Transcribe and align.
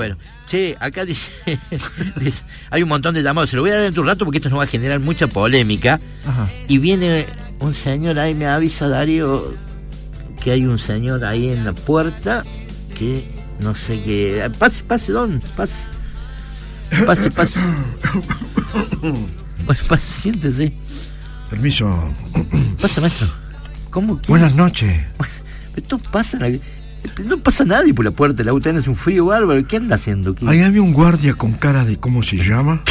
Bueno, 0.00 0.16
che, 0.46 0.78
acá 0.80 1.04
dice, 1.04 1.30
dice- 2.16 2.42
hay 2.70 2.82
un 2.82 2.88
montón 2.88 3.14
de 3.14 3.22
llamados, 3.22 3.50
se 3.50 3.56
lo 3.56 3.60
voy 3.62 3.70
a 3.70 3.74
dar 3.74 3.82
dentro 3.82 4.02
de 4.02 4.08
un 4.08 4.14
rato 4.14 4.24
porque 4.24 4.38
esto 4.38 4.48
nos 4.48 4.58
va 4.58 4.64
a 4.64 4.66
generar 4.66 4.98
mucha 4.98 5.26
polémica. 5.26 6.00
Ajá. 6.26 6.48
Y 6.68 6.78
viene 6.78 7.26
un 7.58 7.74
señor 7.74 8.18
ahí, 8.18 8.34
me 8.34 8.46
avisa 8.46 8.88
Darío 8.88 9.54
que 10.42 10.52
hay 10.52 10.64
un 10.64 10.78
señor 10.78 11.22
ahí 11.26 11.48
en 11.50 11.66
la 11.66 11.74
puerta 11.74 12.44
que 12.98 13.28
no 13.60 13.74
sé 13.74 14.02
qué. 14.02 14.50
Pase, 14.58 14.84
pase, 14.84 15.12
don, 15.12 15.38
pase. 15.54 15.84
Pase, 17.04 17.30
pase. 17.30 17.60
Bueno, 19.02 19.80
pase, 19.86 20.06
siéntese. 20.22 20.72
Permiso. 21.50 21.86
Pasa, 22.80 23.02
maestro. 23.02 23.28
¿Cómo 23.90 24.18
que? 24.18 24.28
Buenas 24.28 24.54
noches. 24.54 24.98
Esto 25.76 25.98
pasa. 25.98 26.38
No 27.24 27.38
pasa 27.38 27.64
nadie 27.64 27.92
por 27.94 28.04
la 28.04 28.10
puerta 28.10 28.36
de 28.38 28.44
la 28.44 28.52
UTN, 28.52 28.78
es 28.78 28.86
un 28.88 28.96
frío 28.96 29.26
bárbaro. 29.26 29.66
¿Qué 29.66 29.76
anda 29.76 29.96
haciendo? 29.96 30.34
¿Qué? 30.34 30.46
Ahí 30.48 30.60
había 30.60 30.82
un 30.82 30.92
guardia 30.92 31.34
con 31.34 31.52
cara 31.52 31.84
de 31.84 31.96
cómo 31.98 32.22
se 32.22 32.36
llama. 32.36 32.82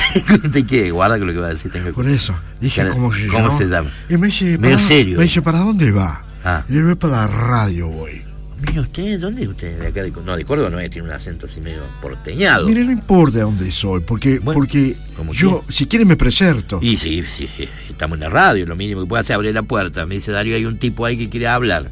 ¿De 0.52 0.64
qué? 0.68 0.92
Guarda 0.92 1.18
con 1.18 1.28
lo 1.28 1.34
que 1.34 1.40
va 1.40 1.48
a 1.48 1.54
decir. 1.54 1.72
Tenga 1.72 1.92
Por 1.92 2.08
eso, 2.08 2.36
dije 2.60 2.82
Cara- 2.82 2.94
cómo 2.94 3.14
se 3.14 3.28
¿cómo 3.28 3.48
llama. 3.48 3.58
se 3.58 3.66
llama? 3.68 3.92
Y 4.10 4.18
me 4.18 4.28
dice, 4.28 4.58
Medio 4.58 4.76
"¿Para- 4.78 4.88
serio. 4.88 5.18
Me 5.18 5.24
dice, 5.24 5.42
¿para 5.42 5.60
dónde 5.60 5.92
va? 5.92 6.24
Ah. 6.44 6.64
Y 6.70 6.74
yo 6.76 6.86
voy 6.86 6.96
para 6.96 7.18
la 7.18 7.28
radio, 7.28 7.88
voy. 7.88 8.24
Mire 8.62 8.82
usted, 8.82 9.20
¿dónde 9.22 9.44
es 9.44 9.48
usted? 9.48 9.80
De 9.80 9.88
acá 9.88 10.04
de, 10.04 10.12
no, 10.12 10.36
de 10.36 10.44
Córdoba 10.44 10.70
no 10.70 10.80
es, 10.82 10.90
tiene 10.92 11.08
un 11.08 11.14
acento 11.14 11.46
así 11.46 11.62
medio 11.62 11.82
porteñado. 12.02 12.66
Mire, 12.68 12.84
no 12.84 12.92
importa 12.92 13.40
dónde 13.40 13.72
soy, 13.72 14.02
porque, 14.02 14.40
Bueno, 14.40 14.60
porque 14.60 14.98
¿cómo 15.16 15.32
yo, 15.34 15.64
si 15.70 15.86
quiere 15.86 16.04
me 16.04 16.18
presento. 16.18 16.78
Y 16.82 16.98
sí, 16.98 17.24
sí, 17.38 17.48
estamos 17.90 18.18
en 18.18 18.22
la 18.22 18.30
radio, 18.30 18.66
lo 18.66 18.76
mínimo 18.76 19.00
que 19.02 19.08
puede 19.08 19.22
hacer 19.22 19.36
es 19.36 19.38
abrir 19.38 19.54
la 19.54 19.64
puerta. 19.64 20.06
Me 20.06 20.16
dice 20.16 20.34
Darío, 20.34 20.58
hay 20.58 20.66
un 20.66 20.78
tipo 20.78 21.06
ahí 21.06 21.18
que 21.18 21.30
quiere 21.30 21.48
hablar. 21.48 21.90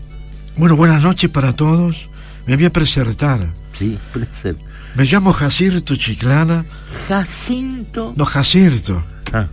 Bueno, 0.57 0.75
buenas 0.75 1.01
noches 1.03 1.29
para 1.29 1.53
todos. 1.55 2.09
Me 2.45 2.55
voy 2.55 2.65
a 2.65 2.73
presentar. 2.73 3.47
Sí, 3.73 3.99
ser. 4.41 4.57
Me 4.95 5.05
llamo 5.05 5.31
Jacirto 5.33 5.95
Chiclana. 5.95 6.65
Jacinto. 7.07 8.13
No, 8.15 8.25
Jacirto. 8.25 9.03
Ah, 9.31 9.47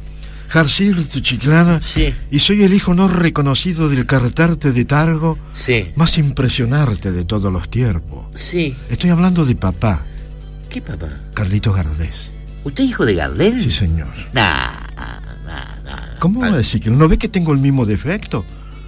Jacirto 0.48 1.20
Chiclana. 1.20 1.80
sí, 1.84 2.14
Y 2.30 2.38
soy 2.38 2.62
el 2.62 2.72
hijo 2.72 2.94
no 2.94 3.08
reconocido 3.08 3.88
del 3.88 4.06
cartarte 4.06 4.72
de 4.72 4.84
Targo 4.84 5.36
sí, 5.52 5.92
más 5.96 6.16
impresionante 6.16 7.10
de 7.12 7.24
todos 7.24 7.52
los 7.52 7.68
tiempos. 7.68 8.26
sí. 8.40 8.76
Estoy 8.88 9.10
hablando 9.10 9.44
de 9.44 9.56
papá, 9.56 10.02
¿Qué 10.70 10.80
papá? 10.80 11.08
Carlitos 11.34 11.74
Gardés. 11.76 12.30
¿Usted 12.64 12.84
es 12.84 12.90
hijo 12.90 13.04
de 13.04 13.14
Gardel? 13.14 13.60
Sí, 13.60 13.70
señor. 13.70 14.08
Nah, 14.32 14.70
nah, 14.96 15.82
nah. 15.84 16.18
¿Cómo 16.18 16.40
va 16.40 16.46
a 16.48 16.56
decir 16.56 16.80
que 16.80 16.90
no 16.90 17.06
ve 17.08 17.18
que 17.18 17.28
tengo 17.28 17.52
el 17.52 17.58
mismo 17.58 17.84
defecto? 17.84 18.44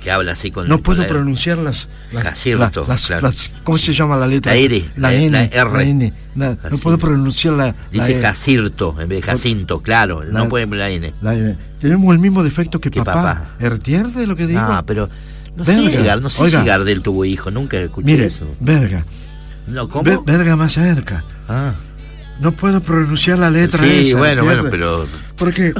Que 0.06 0.12
habla 0.12 0.30
así 0.34 0.52
con 0.52 0.68
No 0.68 0.78
puedo 0.78 1.04
pronunciar 1.04 1.58
las, 1.58 1.88
las, 2.12 2.22
Jacirto, 2.22 2.82
la- 2.82 2.88
las- 2.94 3.06
claro. 3.08 3.26
las- 3.26 3.50
¿cómo 3.64 3.76
se 3.76 3.92
llama 3.92 4.16
la 4.16 4.28
letra? 4.28 4.52
La 4.52 4.56
R, 4.60 4.84
la, 4.94 5.10
la- 5.10 5.14
N, 5.16 5.30
la 5.32 5.42
R. 5.46 5.70
la 5.72 5.82
N. 5.82 6.12
No 6.36 6.78
puedo 6.80 6.96
pronunciar 6.96 7.54
la, 7.54 7.74
Dice 7.90 8.16
E, 8.20 8.22
Jacirto 8.22 8.94
en 9.00 9.08
vez 9.08 9.20
de 9.20 9.26
Jacinto, 9.26 9.82
claro. 9.82 10.22
La- 10.22 10.38
no 10.44 10.48
puede 10.48 10.64
la 10.68 10.90
N. 10.90 11.12
la 11.20 11.34
N. 11.34 11.56
Tenemos 11.80 12.12
el 12.14 12.20
mismo 12.20 12.44
defecto 12.44 12.80
que 12.80 12.88
Que 12.88 13.00
papá. 13.00 13.14
papá. 13.14 13.50
¿Entiende 13.58 14.28
lo 14.28 14.36
que 14.36 14.46
digo? 14.46 14.60
Ah, 14.60 14.84
pero 14.86 15.10
no 15.56 15.64
sé, 15.64 15.74
no 16.20 16.30
sé 16.30 16.42
Oiga. 16.44 16.60
si 16.60 16.66
Gardel 16.68 17.02
tuvo 17.02 17.24
hijo, 17.24 17.50
nunca 17.50 17.76
escuché 17.80 18.06
Mire, 18.12 18.26
eso. 18.26 18.46
verga. 18.60 19.04
No, 19.66 19.88
¿cómo? 19.88 20.04
Ve- 20.04 20.20
verga 20.24 20.54
más 20.54 20.74
cerca. 20.74 21.24
ah, 21.48 21.74
No 22.38 22.52
puedo 22.52 22.80
pronunciar 22.80 23.40
la 23.40 23.50
letra 23.50 23.80
sí, 23.82 24.10
esa, 24.10 24.18
bueno, 24.18 24.44
bueno, 24.44 24.66
pero 24.70 25.04
Porque 25.36 25.74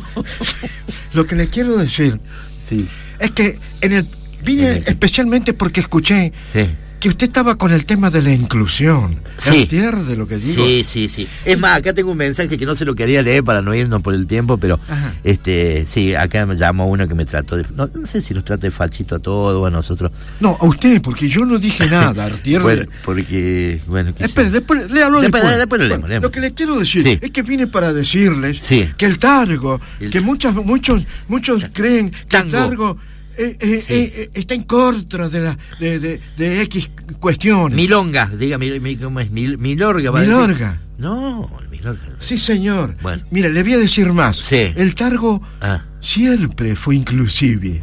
lo 1.13 1.27
que 1.29 1.37
le 1.37 1.47
quiero 1.47 1.77
decir 1.77 2.19
sí, 2.67 2.89
es 3.21 3.31
que 3.31 3.61
en 3.81 3.93
el 3.93 4.09
vine 4.47 4.83
especialmente 4.87 5.53
porque 5.53 5.81
escuché 5.81 6.33
sí. 6.55 6.67
que 7.01 7.09
usted 7.11 7.27
estaba 7.27 7.57
con 7.59 7.73
el 7.73 7.85
tema 7.85 8.09
de 8.11 8.23
la 8.23 8.33
inclusión. 8.33 9.21
Sí. 9.39 9.51
¿Entiende 9.63 10.17
lo 10.17 10.27
que 10.27 10.39
digo? 10.39 10.65
Sí, 10.65 10.83
sí, 10.83 11.11
sí. 11.11 11.29
Es 11.45 11.59
más, 11.61 11.77
acá 11.77 11.93
tengo 11.93 12.11
un 12.13 12.17
mensaje 12.17 12.57
que 12.57 12.65
no 12.65 12.75
se 12.75 12.87
lo 12.87 12.95
quería 12.95 13.21
leer 13.23 13.45
para 13.45 13.61
no 13.61 13.75
irnos 13.75 14.01
por 14.03 14.15
el 14.15 14.27
tiempo, 14.27 14.57
pero 14.57 14.81
Ajá. 14.89 15.13
este, 15.23 15.85
sí, 15.87 16.15
acá 16.15 16.47
me 16.47 16.57
llamó 16.57 16.87
uno 16.89 17.07
que 17.07 17.15
me 17.15 17.27
trató 17.27 17.59
de. 17.59 17.67
No, 17.77 17.91
no 17.93 18.07
sé 18.07 18.23
si 18.23 18.33
nos 18.33 18.45
trata 18.45 18.63
de 18.67 18.71
fachito 18.71 19.17
a 19.17 19.19
todos 19.19 19.61
o 19.63 19.67
a 19.67 19.71
nosotros. 19.71 20.11
No, 20.41 20.57
a 20.59 20.65
usted, 20.65 21.03
porque 21.03 21.29
yo 21.29 21.45
no 21.45 21.59
dije 21.59 21.87
nada, 21.91 22.29
¿entiende? 22.29 22.63
Bueno, 22.63 22.87
porque, 23.05 23.81
bueno, 23.87 24.15
Espere, 24.19 24.49
después 24.51 24.91
le 24.91 25.03
hablo 25.03 25.21
Después- 25.21 25.43
después. 25.43 25.59
después 25.59 25.81
lo 25.83 25.89
leemos, 25.89 26.09
leemos. 26.09 26.23
Lo 26.23 26.31
que 26.31 26.41
le 26.41 26.55
quiero 26.55 26.79
decir 26.79 27.03
Sí. 27.03 27.19
es 27.21 27.31
que 27.31 27.43
vine 27.43 27.67
para 27.67 27.93
decirles 27.93 28.59
Sí. 28.63 28.89
que 28.97 29.05
el 29.05 29.19
targo, 29.19 29.81
El- 30.01 30.11
que 30.11 30.21
muchas, 30.23 30.55
muchos, 30.55 31.03
muchos 31.29 31.67
creen 31.75 32.11
que 32.11 32.25
Tango. 32.29 32.47
el 32.47 32.53
targo 32.69 32.99
eh, 33.39 33.57
eh, 33.61 33.81
Sí. 33.87 33.93
eh, 33.95 34.13
eh, 34.17 34.31
está 34.35 34.55
en 34.55 34.63
contra 34.65 35.29
de, 35.29 35.41
la, 35.41 35.59
de, 35.81 35.99
de, 35.99 36.21
de 36.37 36.63
X 36.63 36.91
cuestiones. 37.21 37.77
Milonga, 37.77 38.27
diga, 38.27 38.59
mi- 38.59 38.79
mi- 38.81 38.97
¿cómo 38.97 39.21
es? 39.21 39.31
Mil- 39.31 39.59
milorga, 39.59 40.11
va 40.11 40.19
a 40.19 40.23
decir. 40.23 40.35
Milorga. 40.37 40.81
No, 40.99 41.51
el 41.61 41.69
Milorga. 41.69 42.17
Sí, 42.21 42.39
señor. 42.39 42.97
Bueno. 43.03 43.23
Mire, 43.31 43.51
le 43.51 43.63
voy 43.63 43.75
a 43.75 43.79
decir 43.79 44.13
más. 44.13 44.39
Sí. 44.39 44.73
El 44.77 44.95
targo 44.95 45.43
Ah, 45.61 45.85
siempre 46.01 46.75
fue 46.77 46.97
inclusive. 46.97 47.83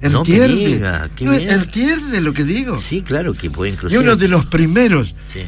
No 0.00 0.18
¿Entiende? 0.18 0.48
diga, 0.48 1.10
qué 1.16 1.24
No. 1.24 1.32
¿Entiende 1.34 2.20
lo 2.20 2.32
que 2.32 2.44
digo? 2.44 2.78
sí, 2.78 3.02
claro 3.02 3.34
que 3.34 3.46
Y 3.48 3.68
inclusive. 3.68 3.98
uno 4.02 4.14
de 4.16 4.28
los 4.28 4.46
primeros 4.46 5.14
Sí, 5.32 5.40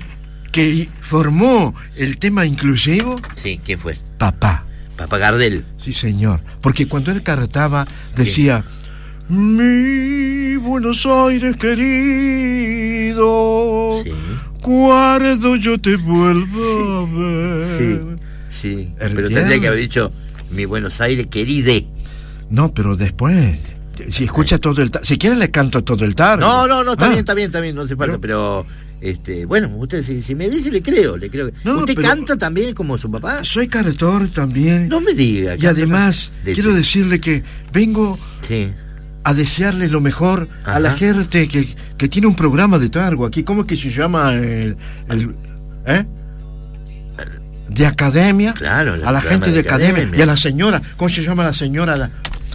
que 0.53 0.89
formó 1.01 1.75
el 1.97 2.19
tema 2.19 2.45
inclusivo, 2.47 3.21
sí, 3.37 3.61
¿quién 3.65 3.79
fue? 3.79 3.97
papá. 4.19 4.65
Papá 4.97 5.19
Gardel. 5.19 5.65
Sí, 5.77 5.93
señor. 5.93 6.41
Porque 6.61 6.89
cuando 6.89 7.13
él 7.13 7.23
cantaba, 7.23 7.87
decía, 8.17 8.65
mi 9.29 10.57
Buenos 10.57 11.05
Aires 11.07 11.57
querido, 12.89 14.01
Sí, 14.05 14.11
cuando 14.63 15.57
yo 15.57 15.79
te 15.79 15.97
vuelvo 15.97 17.07
a 17.07 17.07
ver. 17.19 17.79
sí, 17.79 17.99
sí. 18.51 18.93
Pero 18.99 19.29
tendría 19.29 19.61
que 19.61 19.69
haber 19.69 19.81
dicho 19.81 20.11
mi 20.51 20.65
Buenos 20.65 21.01
Aires 21.01 21.27
queride. 21.31 21.87
No, 22.51 22.73
pero 22.73 22.97
después, 22.97 23.59
si 24.09 24.25
escucha 24.25 24.57
todo 24.59 24.81
el... 24.83 24.91
Si 25.03 25.19
quiere 25.19 25.37
le 25.37 25.51
canto 25.51 25.85
todo 25.85 26.05
el 26.05 26.15
tarde. 26.15 26.41
No, 26.45 26.67
no, 26.67 26.83
no, 26.83 26.93
está 26.93 27.05
Ah, 27.07 27.09
bien, 27.09 27.19
está 27.21 27.35
bien, 27.35 27.47
está 27.47 27.61
bien, 27.61 27.75
no 27.75 27.83
hace 27.83 27.95
falta, 27.97 28.17
pero, 28.19 28.65
este, 29.03 29.45
bueno, 29.45 29.69
usted 29.77 30.03
si, 30.03 30.23
si 30.23 30.35
me 30.35 30.49
dice 30.49 30.71
le 30.71 30.81
creo, 30.81 31.19
le 31.19 31.29
creo. 31.29 31.51
No, 31.65 31.81
¿Usted 31.81 31.95
canta 31.97 32.37
también 32.39 32.73
como 32.75 32.97
su 32.97 33.11
papá? 33.11 33.45
Soy 33.45 33.69
cantor 33.69 34.29
también. 34.29 34.89
No 34.89 35.03
me 35.03 35.13
diga. 35.13 35.57
y 35.59 35.67
además, 35.67 36.33
de- 36.45 36.55
quiero 36.55 36.73
decirle 36.75 37.21
que 37.21 37.43
vengo 37.73 38.19
Sí. 38.41 38.69
A 39.29 39.35
desearle 39.35 39.89
lo 39.89 40.01
mejor 40.01 40.49
a 40.65 40.79
la 40.81 40.93
gente 40.93 41.49
que, 41.49 41.77
que 41.99 42.09
tiene 42.09 42.27
un 42.27 42.35
programa 42.35 42.79
de 42.79 42.89
targo 42.89 43.27
aquí. 43.27 43.43
¿Cómo 43.43 43.63
es 43.63 43.67
que 43.67 43.77
se 43.77 43.91
llama 43.91 44.33
el... 44.35 44.77
el- 45.11 45.35
¿Eh? 45.87 46.05
De 47.69 47.85
academia. 47.87 48.55
Claro, 48.55 48.95
a 49.05 49.13
la 49.13 49.21
gente 49.21 49.49
de, 49.51 49.55
de 49.55 49.61
academia. 49.61 49.91
academia. 50.03 50.19
Y 50.19 50.23
a 50.23 50.27
la 50.27 50.37
señora, 50.37 50.81
¿cómo 50.97 51.09
se 51.11 51.23
llama 51.23 51.45
la 51.45 51.53
señora? 51.53 51.97
La- 51.97 52.11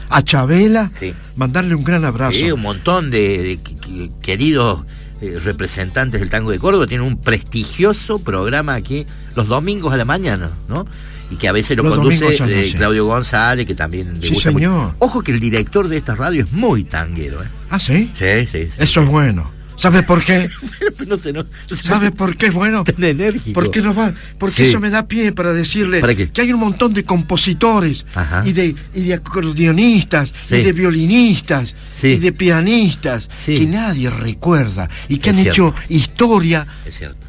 a 0.09 0.22
Chabela. 0.23 0.89
Sí. 1.00 1.13
Mandarle 1.35 1.75
un 1.75 1.83
gran 1.83 2.03
abrazo. 2.06 2.33
Sí, 2.33 2.51
un 2.51 2.62
montón 2.62 3.12
de, 3.12 3.44
de 3.44 3.57
que- 3.62 3.75
que- 3.75 4.12
queridos 4.22 4.85
eh, 5.22 5.39
representantes 5.44 6.19
del 6.19 6.29
tango 6.29 6.50
de 6.51 6.57
Córdoba 6.59 6.88
tienen 6.88 7.06
un 7.06 7.17
prestigioso 7.17 8.19
programa 8.19 8.73
aquí 8.73 9.06
los 9.35 9.47
domingos 9.47 9.94
a 9.94 9.97
la 9.97 10.06
mañana, 10.06 10.50
¿no? 10.67 10.85
Y 11.31 11.35
que 11.35 11.47
a 11.47 11.51
veces 11.51 11.75
lo 11.78 11.84
Los 11.84 11.95
conduce 11.95 12.28
eh. 12.35 12.73
Claudio 12.75 13.06
González, 13.06 13.66
que 13.66 13.73
también 13.75 14.19
le 14.19 14.28
Sí, 14.28 14.34
gusta 14.34 14.51
mucho. 14.51 14.66
señor. 14.66 14.95
Ojo 15.00 15.22
que 15.22 15.31
el 15.31 15.39
director 15.39 15.88
de 15.88 15.97
esta 15.97 16.16
radio 16.16 16.44
es 16.44 16.51
muy 16.51 16.84
tanguero, 16.84 17.41
¿eh? 17.41 17.47
Ah, 17.69 17.79
¿sí? 17.79 18.11
Sí, 18.17 18.45
sí, 18.45 18.66
sí. 18.66 18.69
Eso 18.78 19.01
es 19.01 19.07
bueno. 19.07 19.50
¿Sabe 19.83 20.01
por 20.03 20.23
qué? 20.23 20.49
no 21.07 21.17
sé, 21.17 21.33
no. 21.33 21.45
¿Sabe 21.83 22.11
por 22.11 22.38
qué 22.38 22.49
bueno? 22.51 22.83
Tan 22.85 23.03
enérgico. 23.03 23.51
Porque 23.53 23.81
nos 23.81 23.97
va, 23.97 24.13
porque 24.38 24.63
Sí. 24.63 24.69
eso 24.69 24.79
me 24.79 24.89
da 24.89 25.07
pie 25.09 25.33
para 25.33 25.51
decirle 25.51 26.01
que 26.33 26.41
hay 26.41 26.53
un 26.53 26.59
montón 26.61 26.94
de 26.94 27.03
compositores 27.03 28.05
Ajá. 28.16 28.44
y 28.45 28.53
de, 28.53 28.75
y 28.94 29.01
de 29.03 29.13
acordeonistas 29.16 30.33
Sí. 30.49 30.55
y 30.55 30.61
de 30.61 30.71
violinistas 30.71 31.75
Sí. 31.99 32.07
y 32.07 32.17
de 32.17 32.31
pianistas 32.31 33.29
que 33.45 33.66
nadie 33.66 34.09
recuerda 34.09 34.89
y 35.09 35.17
que 35.17 35.29
Es 35.31 35.35
han 35.38 35.41
cierto. 35.44 35.67
hecho 35.67 35.75
historia 35.89 36.65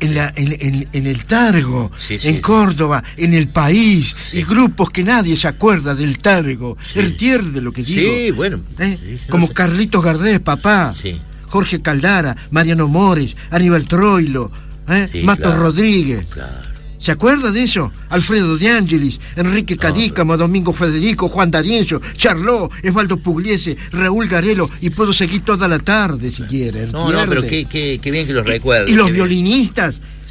en, 0.00 0.14
la, 0.14 0.32
en, 0.36 0.52
en- 0.60 0.88
en 0.92 1.06
el 1.06 1.24
Targo, 1.24 1.90
en. 2.08 2.40
Córdoba, 2.40 3.02
en 3.16 3.34
el 3.34 3.48
país 3.48 4.14
y 4.32 4.42
grupos 4.42 4.90
que 4.90 5.02
nadie 5.02 5.36
se 5.36 5.48
acuerda 5.48 5.94
del 5.94 6.18
Targo. 6.18 6.76
Sí. 6.92 7.00
¿Entiende 7.00 7.60
lo 7.60 7.72
que 7.72 7.82
digo? 7.82 8.12
Sí, 8.14 8.30
bueno. 8.30 8.60
¿Eh? 8.78 8.96
sí, 9.00 9.16
sí, 9.18 9.24
no 9.26 9.30
Como 9.32 9.46
sé. 9.48 9.54
Carlitos 9.54 10.04
Gardés, 10.04 10.38
papá. 10.40 10.92
Sí. 10.94 11.20
Jorge 11.48 11.80
Caldara, 11.82 12.36
Mariano 12.50 12.88
Mores, 12.88 13.36
Aníbal 13.50 13.86
Troilo, 13.88 14.50
¿eh? 14.88 15.08
Sí, 15.12 15.22
Mato 15.22 15.42
claro. 15.42 15.62
Rodríguez. 15.62 16.26
Claro. 16.30 16.52
¿Se 16.98 17.12
acuerda 17.12 17.50
de 17.50 17.62
eso? 17.64 17.92
Alfredo 18.08 18.56
de 18.56 18.70
Angelis, 18.70 19.20
Enrique 19.36 19.76
Cadícamo, 19.76 20.38
Domingo 20.38 20.72
Federico, 20.72 21.28
Juan 21.28 21.50
D'Arienzo, 21.50 22.00
Charlot, 22.16 22.70
Osvaldo 22.82 23.18
Pugliese, 23.18 23.76
Raúl 23.92 24.26
Garelo, 24.26 24.70
y 24.80 24.88
puedo 24.88 25.12
seguir 25.12 25.42
toda 25.42 25.68
la 25.68 25.78
tarde 25.78 26.30
si 26.30 26.44
quiere. 26.44 26.86
No, 26.86 27.12
no, 27.12 27.26
pero 27.28 27.42
qué, 27.42 27.66
qué, 27.66 28.00
qué 28.02 28.10
bien 28.10 28.26
que 28.26 28.32
los 28.32 28.46
Y- 28.48 28.52
recuerde. 28.52 28.90
Y 28.90 28.94
los 28.94 29.08
bien. 29.12 29.18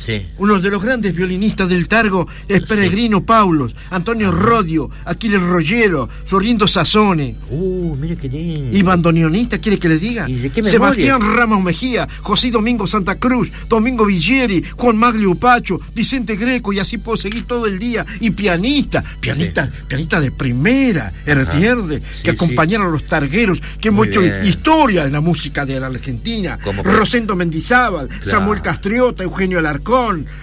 Sí. 0.04 0.26
Uno 0.38 0.60
de 0.60 0.70
los 0.70 0.84
grandes 0.84 1.16
violinistas 1.16 1.70
del 1.70 1.88
targo 1.88 2.28
es 2.50 2.62
Peregrino 2.64 3.26
Paulos, 3.26 3.74
Antonio 3.90 4.32
Rodio, 4.32 4.90
Aquiles 5.06 5.42
Rollero, 5.42 6.10
Florindo 6.26 6.68
Sassone. 6.68 7.38
Uh, 7.50 7.96
mire 7.96 8.18
qué 8.18 8.28
lindo. 8.28 8.76
Y 8.78 8.82
bandoneonista, 8.82 9.60
¿quiere 9.60 9.80
que 9.80 9.88
le 9.88 9.98
diga? 9.98 10.30
¿Y 10.30 10.36
de 10.36 10.50
qué 10.50 10.62
memoria? 10.62 10.72
Sebastián 10.72 11.22
Ramos 11.36 11.64
Mejía, 11.64 12.08
José 12.22 12.52
Domingo 12.52 12.86
Santa 12.86 13.18
Cruz, 13.18 13.50
Domingo 13.70 14.06
Villieri, 14.06 14.62
Juan 14.76 14.98
Maglio 14.98 15.36
Pacho, 15.36 15.80
Vicente 15.96 16.36
Greco, 16.36 16.74
y 16.74 16.80
así 16.80 16.98
puedo 16.98 17.16
seguir 17.16 17.46
todo 17.46 17.66
el 17.66 17.80
día. 17.80 18.06
Y 18.20 18.32
pianista, 18.32 19.02
pianista, 19.22 19.72
pianista 19.88 20.20
de 20.20 20.32
primera, 20.32 21.14
Ertierde, 21.26 22.02
que 22.24 22.32
acompañaron 22.32 22.88
a 22.88 22.92
los 22.92 23.06
targueros, 23.06 23.62
que 23.80 23.88
hemos 23.88 24.08
hecho 24.08 24.22
historia 24.22 25.06
en 25.06 25.14
la 25.14 25.22
música 25.22 25.66
de 25.66 25.80
la 25.80 25.88
Argentina. 25.88 26.60
Como 26.62 26.84
Rosendo 26.84 27.38
Mendizábal, 27.38 28.10
Samuel 28.22 28.62
Castriota, 28.62 29.24
Eugenio 29.24 29.60
Alarcón, 29.60 29.93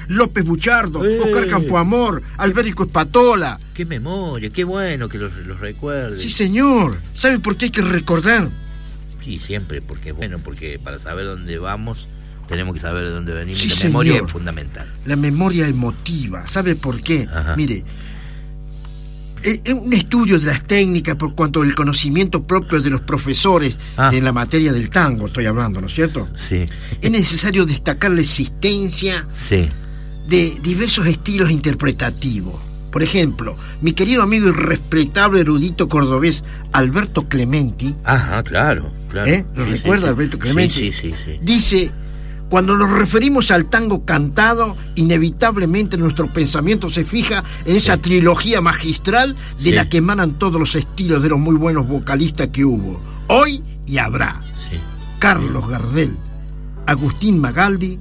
López 0.09 0.45
Buchardo, 0.45 1.05
Eh. 1.05 1.19
Oscar 1.21 1.49
Campoamor, 1.49 2.23
Albérico 2.37 2.85
Espatola. 2.85 3.59
Qué 3.75 3.85
memoria, 3.85 4.51
qué 4.51 4.65
bueno 4.65 5.09
que 5.09 5.19
los, 5.19 5.35
los 5.47 5.59
recuerde. 5.61 6.19
Sí, 6.19 6.29
señor. 6.31 6.99
¿Sabe 7.15 7.39
por 7.39 7.57
qué 7.57 7.67
hay 7.67 7.71
que 7.71 7.83
recordar? 7.83 8.49
Sí, 9.25 9.39
siempre, 9.39 9.83
porque 9.83 10.13
bueno, 10.13 10.39
porque 10.39 10.79
para 10.79 10.99
saber 10.99 11.27
dónde 11.27 11.59
vamos 11.59 12.09
tenemos 12.49 12.75
que 12.75 12.81
saber 12.81 13.05
de 13.05 13.11
dónde 13.11 13.33
venimos. 13.33 13.61
Sí, 13.61 13.69
la 13.69 13.85
memoria 13.85 14.13
señor. 14.15 14.27
es 14.27 14.33
fundamental. 14.33 14.87
La 15.05 15.15
memoria 15.17 15.69
emotiva. 15.69 16.49
¿Sabe 16.49 16.75
por 16.75 17.01
qué? 17.01 17.29
Ajá. 17.33 17.55
Mire, 17.57 17.85
un 19.75 19.93
estudio 19.93 20.39
de 20.39 20.47
las 20.47 20.63
técnicas 20.63 21.17
por 21.17 21.35
cuanto 21.35 21.63
al 21.63 21.75
conocimiento 21.75 22.43
propio 22.43 22.81
de 22.81 22.91
los 22.91 23.01
profesores 23.01 23.77
Ah. 23.97 24.11
en 24.13 24.25
la 24.25 24.33
materia 24.33 24.73
del 24.73 24.91
tango, 24.91 25.27
estoy 25.29 25.47
hablando, 25.47 25.81
¿no 25.81 25.87
es 25.87 25.95
cierto? 25.95 26.29
Sí, 26.49 26.67
Es 27.01 27.11
necesario 27.11 27.65
destacar 27.67 28.11
la 28.13 28.21
existencia 28.21 29.27
sí. 29.49 29.69
de 30.29 30.57
diversos 30.63 31.07
estilos 31.07 31.51
interpretativos. 31.51 32.61
Por 32.91 33.03
ejemplo, 33.05 33.57
mi 33.83 33.93
querido 33.93 34.21
amigo 34.23 34.49
y 34.49 34.53
respetable 34.53 35.41
erudito 35.41 35.89
cordobés 35.89 36.43
Alberto 36.73 37.29
Clementi 37.29 37.95
Ajá, 38.05 38.43
claro, 38.43 38.93
claro. 39.09 39.31
¿Eh? 39.31 39.45
¿Lo 39.55 39.65
Sí, 39.65 39.71
recuerda, 39.73 40.07
sí, 40.07 40.13
Alberto. 40.13 40.39
Clementi? 40.41 40.75
Sí, 40.75 40.93
sí, 40.93 41.11
sí. 41.11 41.15
sí. 41.25 41.39
dice, 41.41 41.93
cuando 42.51 42.77
nos 42.77 42.91
referimos 42.91 43.51
al 43.51 43.67
tango 43.71 44.05
cantado, 44.05 44.77
inevitablemente 44.97 45.97
nuestro 45.97 46.27
pensamiento 46.27 46.91
se 46.91 47.05
fija 47.05 47.45
en 47.65 47.77
esa 47.77 47.95
Sí. 47.95 48.01
trilogía 48.01 48.61
magistral 48.61 49.35
de 49.59 49.65
Sí. 49.71 49.73
la 49.73 49.89
que 49.89 49.99
emanan 49.99 50.33
todos 50.33 50.61
los 50.61 50.75
estilos 50.75 51.23
de 51.23 51.29
los 51.31 51.39
muy 51.39 51.55
buenos 51.57 51.87
vocalistas 51.87 52.49
que 52.49 52.65
hubo, 52.65 53.01
hoy 53.29 53.63
y 53.87 53.99
habrá. 53.99 54.41
sí. 54.69 54.77
Carlos 55.19 55.69
Gardel, 55.69 56.17
Agustín 56.87 57.39
Magaldi 57.39 57.99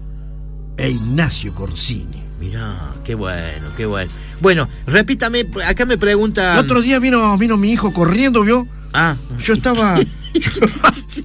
e 0.77 0.89
Ignacio 0.89 1.53
Corsini. 1.53 2.23
Mirá, 2.39 2.91
qué 3.03 3.13
bueno, 3.15 3.67
qué 3.75 3.85
bueno. 3.85 4.09
Bueno, 4.39 4.67
repítame, 4.87 5.45
acá 5.67 5.85
me 5.85 5.97
pregunta. 5.97 6.53
El 6.53 6.59
otro 6.59 6.81
día 6.81 6.97
vino, 6.99 7.37
vino 7.37 7.57
mi 7.57 7.71
hijo 7.73 7.91
corriendo, 7.91 8.41
¿vio? 8.43 8.65
Ah, 8.93 9.17
Yo 9.43 9.53
estaba. 9.53 9.99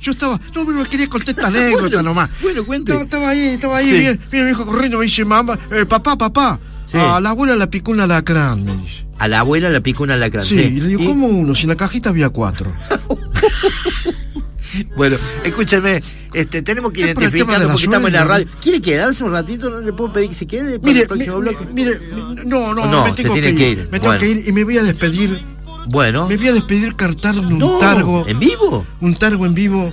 Yo, 0.01 0.12
estaba. 0.12 0.41
No, 0.55 0.67
pero 0.67 0.85
quería 0.85 1.09
contar 1.09 1.31
esta 1.31 1.47
anécdota 1.49 1.81
Bueno, 1.83 2.03
nomás. 2.03 2.31
bueno, 2.43 2.65
cuente. 2.65 2.93
Estaba, 2.93 3.05
estaba 3.05 3.29
ahí, 3.31 3.41
estaba 3.55 3.77
ahí. 3.79 3.87
Sí. 3.87 3.93
Viene, 3.99 4.21
viene 4.31 4.47
mi 4.47 4.53
hijo 4.53 4.67
corriendo, 4.67 4.99
me 4.99 5.05
dice, 5.05 5.25
mamá, 5.25 5.59
eh, 5.71 5.85
papá, 5.87 6.17
papá. 6.17 6.59
Sí. 6.87 6.99
A 6.99 7.21
la 7.21 7.31
abuela 7.31 7.56
la 7.56 7.69
picó 7.71 7.91
una 7.93 8.06
lacrán, 8.06 8.65
me 8.65 8.77
dice. 8.77 9.05
a 9.19 9.27
la 9.29 9.41
abuela 9.41 9.71
la 9.71 9.81
pica 9.81 10.03
una 10.03 10.17
lacrán. 10.17 10.45
Sí, 10.45 10.56
y 10.56 10.81
le 10.81 10.89
digo, 10.89 11.03
Y- 11.03 11.06
¿cómo 11.06 11.27
uno? 11.29 11.55
Si 11.55 11.62
en 11.62 11.71
la 11.71 11.77
cajita 11.77 12.11
había 12.11 12.29
cuatro. 12.31 12.71
Bueno, 14.97 15.17
escúchame, 15.45 16.03
este, 16.33 16.61
tenemos 16.62 16.91
que 16.93 17.03
identificarlo 17.03 17.69
porque 17.69 17.85
estamos 17.85 18.09
en 18.09 18.12
la 18.15 18.25
radio. 18.25 18.47
¿Quiere 18.61 18.81
quedarse 18.81 19.23
un 19.23 19.31
ratito? 19.31 19.71
¿No 19.71 19.81
le 19.81 19.93
puedo 19.93 20.12
pedir 20.12 20.31
que 20.31 20.35
se 20.35 20.47
quede 20.49 20.81
para 20.81 20.93
Mire, 20.93 21.03
el 21.03 21.06
próximo 21.09 21.37
mi- 21.37 21.43
bloque? 21.43 21.67
mire, 21.73 22.01
no, 22.45 22.75
no, 22.75 22.85
No, 22.87 23.05
me 23.05 23.11
se 23.11 23.17
tengo 23.23 23.35
tiene 23.35 23.53
que, 23.53 23.56
que 23.56 23.71
ir. 23.71 23.79
ir. 23.79 23.85
Me 23.93 24.01
tengo 24.01 24.06
Bueno. 24.06 24.21
que 24.21 24.31
ir 24.31 24.49
y 24.49 24.53
me 24.53 24.65
voy 24.65 24.79
a 24.79 24.83
despedir. 24.83 25.39
Bueno. 25.87 26.27
Me 26.29 26.37
voy 26.37 26.49
a 26.49 26.53
despedir 26.53 26.97
cantando 26.97 27.43
un 27.43 27.59
No, 27.59 27.79
targo. 27.79 28.25
¿En 28.27 28.39
vivo? 28.39 28.87
Un 29.01 29.15
targo 29.17 29.47
en 29.47 29.55
vivo 29.55 29.93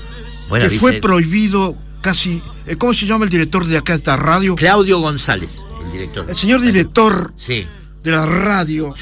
Bueno, 0.49 0.67
que 0.69 0.77
fue 0.77 0.93
prohibido 0.99 1.75
casi. 2.01 2.41
eh, 2.65 2.75
¿Cómo 2.77 2.93
se 2.93 3.05
llama 3.05 3.25
el 3.25 3.31
director 3.31 3.65
de 3.65 3.77
acá 3.77 3.93
de 3.93 3.97
esta 3.97 4.15
radio? 4.17 4.55
Claudio 4.55 4.99
González, 4.99 5.61
el 5.85 5.91
director. 5.91 6.25
El 6.29 6.35
señor 6.35 6.61
director 6.61 7.33
Sí. 7.35 7.65
de 8.03 8.11
la 8.11 8.25
radio. 8.25 8.93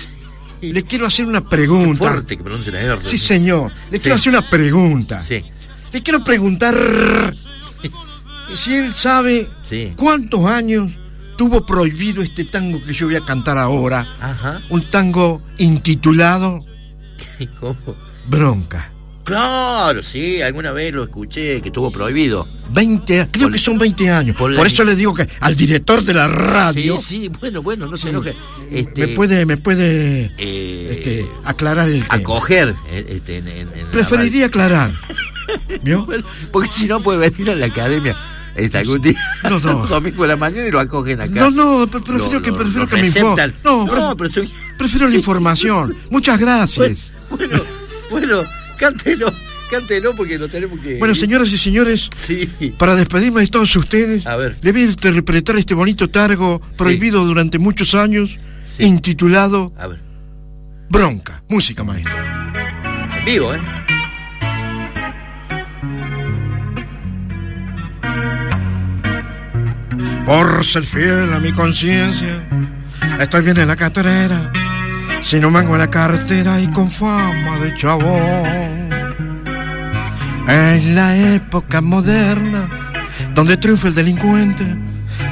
Le 0.62 0.84
quiero 0.84 1.06
hacer 1.06 1.26
una 1.26 1.42
Qué 1.42 1.48
pregunta. 1.50 1.98
fuerte 1.98 2.36
que 2.38 2.44
pronuncia 2.44 2.72
la 2.74 2.82
R. 2.82 3.00
Sí, 3.04 3.18
señor. 3.18 3.72
Le 3.92 3.98
Sí. 3.98 4.02
quiero 4.04 4.16
hacer 4.16 4.30
una 4.34 4.50
pregunta. 4.50 5.24
Sí. 5.24 5.44
Le 5.94 6.04
quiero 6.04 6.24
preguntar 6.24 6.76
si 8.54 8.74
él 8.76 8.94
sabe 8.94 9.48
cuántos 9.96 10.46
años 10.46 10.92
tuvo 11.38 11.66
prohibido 11.66 12.22
este 12.22 12.44
tango 12.44 12.84
que 12.84 12.92
yo 12.94 13.06
voy 13.06 13.16
a 13.16 13.22
cantar 13.22 13.58
ahora. 13.58 14.06
Ajá. 14.20 14.62
Un 14.70 14.90
tango 14.90 15.42
intitulado 15.58 16.60
¿Cómo? 17.60 17.76
Bronca. 18.28 18.92
Claro, 19.24 20.02
sí, 20.02 20.42
alguna 20.42 20.72
vez 20.72 20.92
lo 20.92 21.04
escuché 21.04 21.62
que 21.62 21.68
estuvo 21.70 21.92
prohibido. 21.92 22.48
20, 22.72 23.28
creo 23.32 23.46
Por- 23.46 23.52
que 23.54 23.60
son 23.60 23.78
20 23.78 24.10
años. 24.10 24.36
por 24.36 24.56
Por, 24.56 24.64
la- 24.66 24.68
eso 24.68 24.84
le 24.84 24.96
digo 24.96 25.14
que 25.14 25.28
al 25.40 25.56
director 25.56 26.02
de 26.04 26.14
la 26.16 26.28
Sí, 26.28 26.34
radio 26.34 26.98
sí, 26.98 27.32
bueno, 27.40 27.62
bueno, 27.62 27.86
no 27.86 27.96
se 27.96 28.10
enoje. 28.10 28.34
Este, 28.72 29.06
me 29.06 29.14
puede, 29.14 29.46
me 29.46 29.58
puede 29.58 30.34
eh, 30.40 30.88
este, 30.92 31.30
aclarar 31.44 31.90
el 31.90 32.02
tema. 32.02 32.16
acoger 32.16 32.76
eh, 32.90 33.06
este, 33.08 33.38
en, 33.38 33.48
en- 33.50 33.70
en 33.74 33.86
la 33.86 33.92
Preferiría 33.92 34.48
aclarar. 34.48 34.90
¿Vio? 35.84 36.08
Porque 36.52 36.70
si 36.76 36.88
no 36.88 37.00
puede 37.02 37.30
venir 37.30 37.52
a 37.52 37.56
la 37.56 37.68
academia 37.68 38.16
este, 38.56 38.80
algún 38.80 39.02
día, 39.02 39.14
No, 39.44 39.60
no. 39.60 39.86
domingo 39.88 40.24
de 40.24 40.28
la 40.30 40.38
mañana 40.38 40.68
y 40.68 40.72
lo 40.72 40.80
acogen 40.80 41.22
acá. 41.22 41.32
No, 41.32 41.52
no, 41.52 41.88
pre- 41.88 42.02
prefiero 42.02 42.34
Lo- 42.34 42.42
que, 42.42 42.52
prefiero 42.52 42.80
lo 42.82 42.88
que 42.88 42.96
me 42.96 43.08
informe. 43.08 43.36
receptan. 43.44 43.54
No, 43.64 43.86
no, 43.86 44.18
prefiero 44.18 45.08
la 45.08 45.16
información. 45.16 45.96
Muchas 46.10 46.40
gracias. 46.40 47.14
Bueno, 47.40 47.64
bueno, 48.10 48.44
cántelo, 48.78 49.34
cántelo 49.72 50.16
porque 50.16 50.38
lo 50.38 50.48
tenemos 50.48 50.80
que. 50.80 50.98
Bueno, 50.98 51.16
señoras 51.16 51.52
y 51.52 51.58
señores, 51.58 52.10
Sí. 52.16 52.50
para 52.78 52.96
despedirme 52.96 53.42
de 53.42 53.48
todos 53.48 53.76
ustedes, 53.76 54.26
A 54.28 54.36
ver. 54.36 54.58
le 54.62 54.72
voy 54.72 54.82
a 54.82 54.86
interpretar 54.86 55.56
este 55.58 55.74
bonito 55.74 56.10
targo 56.10 56.62
prohibido 56.78 57.24
durante 57.26 57.58
muchos 57.60 57.96
años, 57.96 58.38
Sí. 58.66 58.84
intitulado 58.84 59.74
A 59.78 59.88
ver, 59.88 60.00
Bronca. 60.90 61.44
Música, 61.50 61.84
maestro. 61.84 62.14
en 63.18 63.26
vivo, 63.26 63.54
¿eh? 63.54 63.60
Por 70.26 70.64
ser 70.66 70.84
fiel 70.84 71.34
a 71.34 71.40
mi 71.40 71.52
conciencia, 71.52 72.44
estoy 73.20 73.42
bien 73.44 73.58
en 73.58 73.68
la 73.68 73.76
cartera, 73.76 74.52
sin 75.22 75.46
un 75.46 75.54
mango 75.54 75.74
en 75.74 75.80
la 75.80 75.90
cartera 75.90 76.60
y 76.60 76.68
con 76.68 76.90
fama 76.90 77.60
de 77.60 77.76
chabón. 77.76 78.90
En 80.48 80.96
la 80.96 81.16
época 81.16 81.82
moderna, 81.82 82.68
donde 83.36 83.58
triunfa 83.58 83.90
el 83.90 83.96
delincuente 83.96 84.66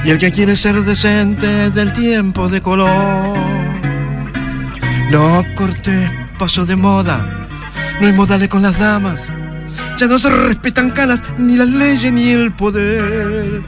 y 0.04 0.10
el 0.10 0.18
que 0.18 0.30
quiere 0.30 0.56
ser 0.56 0.82
decente 0.82 1.70
del 1.70 1.92
tiempo 1.92 2.48
de 2.48 2.60
color. 2.60 3.36
Lo 5.10 5.44
cortés 5.54 6.10
pasó 6.38 6.64
de 6.64 6.76
moda, 6.76 7.48
no 8.00 8.06
hay 8.06 8.12
modales 8.12 8.48
con 8.48 8.62
las 8.62 8.78
damas, 8.78 9.28
ya 9.96 10.06
no 10.06 10.18
se 10.18 10.30
respetan 10.30 10.90
canas, 10.90 11.20
ni 11.36 11.56
las 11.56 11.68
leyes 11.68 12.12
ni 12.12 12.30
el 12.30 12.52
poder. 12.52 13.62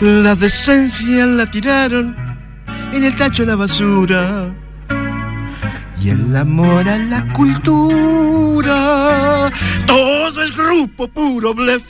La 0.00 0.34
decencia 0.34 1.26
la 1.26 1.46
tiraron 1.46 2.16
en 2.92 3.04
el 3.04 3.16
tacho 3.16 3.42
de 3.42 3.48
la 3.48 3.56
basura. 3.56 4.50
Y 6.02 6.08
el 6.08 6.34
amor 6.34 6.88
a 6.88 6.96
la 6.96 7.30
cultura. 7.34 8.72
Todo 9.86 10.42
es 10.42 10.56
grupo 10.56 11.06
puro 11.08 11.52
blef. 11.52 11.82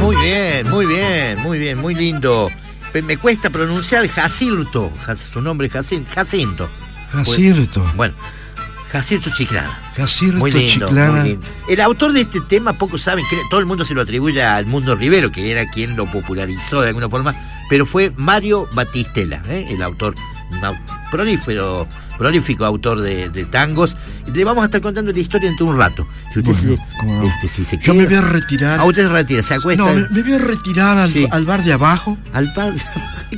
Muy 0.00 0.16
bien, 0.16 0.68
muy 0.68 0.86
bien, 0.86 1.42
muy 1.42 1.58
bien, 1.58 1.78
muy 1.78 1.94
lindo. 1.94 2.50
Me 3.04 3.16
cuesta 3.18 3.50
pronunciar 3.50 4.08
Jacinto, 4.08 4.90
su 5.32 5.40
nombre 5.40 5.68
es 5.68 5.72
Jacinto. 5.72 6.10
Jacinto. 6.12 6.68
Jacirto. 7.12 7.92
Bueno, 7.94 8.14
Jacinto 8.92 9.30
Chiclana. 9.30 9.92
Jacirto 9.96 10.38
Muy 10.38 10.50
lindo, 10.52 10.86
Chiclana. 10.88 11.20
muy 11.20 11.28
lindo. 11.30 11.46
El 11.68 11.80
autor 11.80 12.12
de 12.12 12.22
este 12.22 12.40
tema, 12.40 12.72
pocos 12.78 13.02
saben, 13.02 13.24
todo 13.50 13.60
el 13.60 13.66
mundo 13.66 13.84
se 13.84 13.94
lo 13.94 14.00
atribuye 14.02 14.42
al 14.42 14.66
Mundo 14.66 14.94
Rivero, 14.96 15.30
que 15.30 15.50
era 15.50 15.68
quien 15.70 15.96
lo 15.96 16.10
popularizó 16.10 16.80
de 16.80 16.88
alguna 16.88 17.08
forma, 17.08 17.34
pero 17.68 17.84
fue 17.84 18.12
Mario 18.16 18.68
Batistela, 18.72 19.42
¿eh? 19.48 19.66
el 19.70 19.82
autor, 19.82 20.14
prolífero, 21.10 21.86
prolífico 22.16 22.64
autor 22.64 23.00
de, 23.00 23.28
de 23.28 23.44
tangos. 23.44 23.96
Le 24.32 24.44
vamos 24.44 24.62
a 24.62 24.66
estar 24.66 24.80
contando 24.80 25.12
la 25.12 25.18
historia 25.18 25.48
dentro 25.48 25.66
de 25.66 25.72
un 25.72 25.78
rato. 25.78 26.06
Si 26.32 26.40
usted 26.40 26.52
Bueno, 26.52 26.76
se, 26.86 26.98
cómo 26.98 27.20
no. 27.22 27.28
este, 27.28 27.48
si 27.48 27.64
se 27.64 27.78
Yo 27.78 27.92
me 27.94 28.06
voy 28.06 28.14
a 28.14 28.20
retirar. 28.22 28.80
Ah, 28.80 28.84
usted 28.84 29.02
se 29.06 29.08
retira, 29.12 29.42
se 29.42 29.54
acuesta 29.54 29.82
No, 29.84 29.94
me, 29.94 30.08
me 30.08 30.22
voy 30.22 30.32
a 30.34 30.38
retirar 30.38 30.98
al, 30.98 31.10
Sí. 31.10 31.26
al 31.30 31.44
bar 31.44 31.62
de 31.64 31.72
abajo 31.72 32.16
al 32.32 32.52
par. 32.54 32.72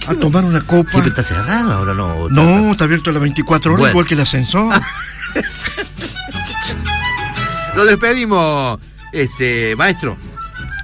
a 0.07 0.15
tomar 0.15 0.45
una 0.45 0.61
copa. 0.63 0.91
Siempre 0.91 1.11
está 1.11 1.23
cerrado 1.23 1.73
ahora 1.73 1.95
no. 1.95 2.29
No, 2.29 2.71
está 2.73 2.85
abierto 2.85 3.11
a 3.11 3.13
las 3.13 3.23
24 3.23 3.73
horas, 3.73 3.81
Bueno. 3.81 3.91
igual 3.93 4.07
que 4.07 4.15
el 4.15 4.21
ascensor. 4.21 4.75
Lo 7.75 7.85
despedimos, 7.85 8.79
este, 9.13 9.75
maestro. 9.77 10.17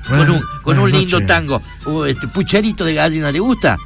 Con 0.08 0.30
un, 0.30 0.42
con 0.62 0.78
un 0.78 0.90
lindo 0.90 1.24
tango. 1.26 1.60
Uh, 1.84 2.04
este, 2.04 2.28
¿Pucharito 2.28 2.84
de 2.84 2.94
gallina 2.94 3.32
le 3.32 3.40
gusta? 3.40 3.76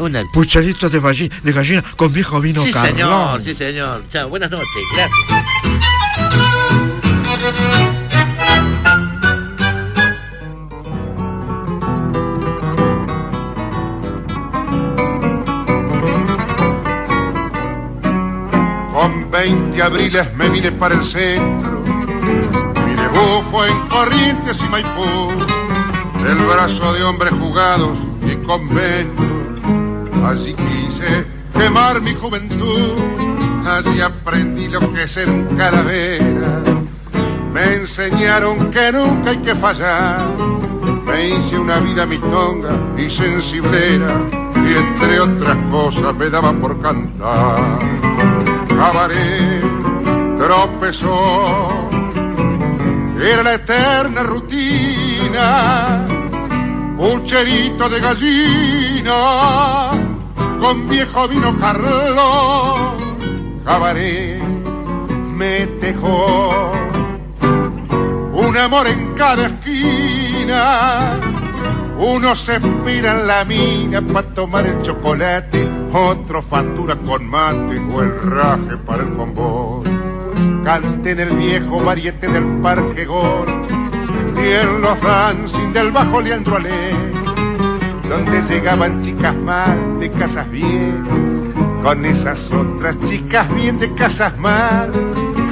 Una... 0.00 0.24
Pucharitos 0.32 0.90
de, 0.90 1.00
gallina, 1.00 1.36
de 1.42 1.52
gallina 1.52 1.84
con 1.96 2.12
viejo 2.12 2.40
vino 2.40 2.64
sí, 2.64 2.72
señor, 2.72 3.42
sí, 3.42 3.54
señor. 3.54 4.04
Chao, 4.08 4.28
buenas 4.28 4.50
noches. 4.50 4.68
Gracias. 4.94 5.20
20 19.36 19.82
abriles 19.82 20.34
me 20.34 20.48
vine 20.48 20.72
para 20.72 20.94
el 20.94 21.04
centro. 21.04 21.82
Mi 22.86 22.94
debut 22.94 23.42
fue 23.50 23.68
en 23.68 23.80
Corrientes 23.86 24.62
y 24.62 24.68
Maipú. 24.70 25.30
El 26.26 26.36
brazo 26.36 26.94
de 26.94 27.04
hombres 27.04 27.34
jugados 27.34 27.98
y 28.22 28.34
conventos. 28.46 29.26
Allí 30.24 30.54
quise 30.54 31.26
quemar 31.52 32.00
mi 32.00 32.14
juventud. 32.14 32.94
Allí 33.66 34.00
aprendí 34.00 34.68
lo 34.68 34.80
que 34.94 35.02
es 35.02 35.12
ser 35.12 35.28
un 35.28 35.54
calavera. 35.54 36.62
Me 37.52 37.74
enseñaron 37.74 38.70
que 38.70 38.90
nunca 38.90 39.30
hay 39.30 39.38
que 39.38 39.54
fallar. 39.54 40.24
Me 41.04 41.28
hice 41.28 41.58
una 41.58 41.78
vida 41.80 42.06
mistonga 42.06 42.70
y 42.96 43.10
sensiblera. 43.10 44.14
Y 44.64 44.72
entre 44.78 45.20
otras 45.20 45.58
cosas 45.70 46.14
me 46.14 46.30
daba 46.30 46.54
por 46.54 46.80
cantar 46.80 48.35
cabaret 48.76 49.62
tropezó. 50.36 51.88
Era 53.18 53.42
la 53.42 53.54
eterna 53.54 54.22
rutina, 54.22 56.06
pucherito 56.96 57.88
de 57.88 58.00
gallina, 58.00 59.90
con 60.60 60.88
viejo 60.88 61.26
vino 61.28 61.58
Carlos, 61.58 62.94
cabaret 63.64 64.42
me 65.38 65.66
dejó. 65.80 66.72
Un 68.32 68.56
amor 68.56 68.86
en 68.86 69.14
cada 69.14 69.46
esquina, 69.46 71.18
uno 71.98 72.34
se 72.34 72.56
espira 72.56 73.18
en 73.18 73.26
la 73.26 73.44
mina 73.46 74.02
para 74.02 74.34
tomar 74.34 74.66
el 74.66 74.82
chocolate 74.82 75.75
otro 75.96 76.42
factura 76.42 76.94
con 76.94 77.26
mate 77.26 77.80
o 77.92 78.02
el 78.02 78.20
raje 78.30 78.76
para 78.84 79.02
el 79.02 79.14
convoy. 79.14 79.88
Cante 80.62 81.12
en 81.12 81.20
el 81.20 81.36
viejo 81.36 81.82
variete 81.82 82.28
del 82.28 82.44
Parque 82.60 83.06
Gor 83.06 83.48
y 84.36 84.52
en 84.52 84.82
los 84.82 85.00
dancing 85.00 85.72
del 85.72 85.90
Bajo 85.92 86.20
Leandro 86.20 86.56
Ale, 86.56 86.90
donde 88.08 88.42
llegaban 88.42 89.00
chicas 89.02 89.34
mal 89.34 89.98
de 89.98 90.10
casas 90.10 90.50
bien, 90.50 91.52
con 91.82 92.04
esas 92.04 92.52
otras 92.52 92.98
chicas 93.04 93.52
bien 93.54 93.78
de 93.78 93.92
casas 93.94 94.36
mal. 94.38 94.92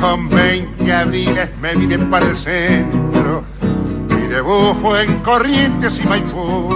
Con 0.00 0.28
20 0.28 0.92
abriles 0.92 1.48
me 1.62 1.74
vine 1.76 1.98
para 1.98 2.26
el 2.26 2.36
centro, 2.36 3.44
mi 4.08 4.26
debut 4.26 4.74
fue 4.82 5.04
en 5.04 5.20
Corrientes 5.20 6.00
y 6.04 6.06
Maipú. 6.06 6.68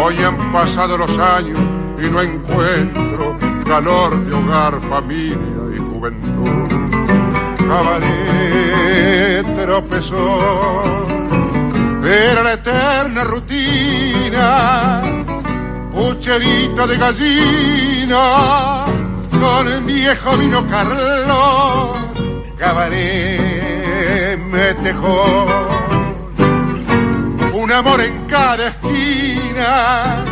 Hoy 0.00 0.16
han 0.22 0.52
pasado 0.52 0.96
los 0.96 1.18
años 1.18 1.58
y 2.00 2.10
no 2.10 2.22
encuentro 2.22 3.36
calor 3.68 4.24
de 4.24 4.34
hogar, 4.34 4.80
familia 4.88 5.62
y 5.74 5.78
juventud. 5.78 6.68
Cabaret 7.68 9.44
tropezó, 9.54 11.06
era 12.02 12.42
la 12.42 12.52
eterna 12.54 13.24
rutina, 13.24 15.02
pucherito 15.92 16.86
de 16.86 16.96
gallina, 16.96 18.86
con 19.38 19.68
el 19.68 19.82
viejo 19.82 20.36
vino 20.38 20.66
Carlos, 20.68 21.98
cabaret 22.56 24.38
me 24.50 24.72
dejó. 24.82 25.46
Un 27.52 27.72
amor 27.72 28.00
en 28.00 28.24
cada 28.26 28.68
esquina 28.68 30.27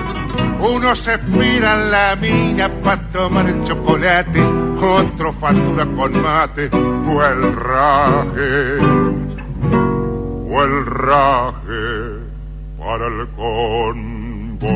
uno 0.66 0.94
se 0.94 1.18
mira 1.18 1.74
en 1.74 1.90
la 1.90 2.16
mina 2.16 2.68
para 2.82 3.00
tomar 3.12 3.48
el 3.48 3.62
chocolate, 3.62 4.40
otro 4.42 5.32
factura 5.32 5.86
con 5.86 6.22
mate 6.22 6.68
o 6.72 7.24
el 7.24 7.52
raje, 7.54 8.78
o 10.50 10.62
el 10.62 10.86
raje 10.86 12.26
para 12.78 13.06
el 13.06 13.28
convo. 13.36 14.66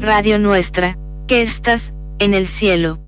Radio 0.00 0.38
Nuestra, 0.38 0.96
que 1.26 1.42
estás 1.42 1.92
en 2.18 2.34
el 2.34 2.46
cielo. 2.46 2.98